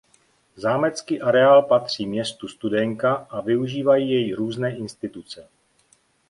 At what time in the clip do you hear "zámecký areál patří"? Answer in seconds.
0.55-2.05